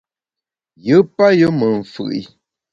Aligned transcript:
Yù 0.87 0.97
payù 1.15 1.47
me 1.59 1.67
mfù’i. 1.79 2.21